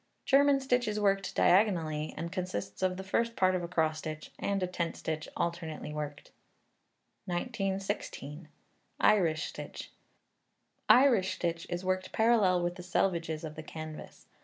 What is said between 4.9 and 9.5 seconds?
stitch alternately worked. 1916. Irish